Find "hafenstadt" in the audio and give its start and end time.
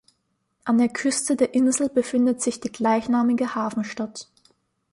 3.53-4.29